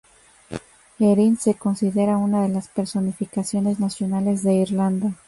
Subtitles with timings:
[0.97, 5.13] Erin se considera una de las personificaciones nacionales de Irlanda.